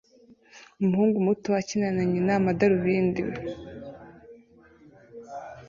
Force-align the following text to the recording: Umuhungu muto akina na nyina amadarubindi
Umuhungu 0.81 1.17
muto 1.27 1.49
akina 1.59 1.89
na 1.95 2.03
nyina 2.11 2.31
amadarubindi 2.39 3.21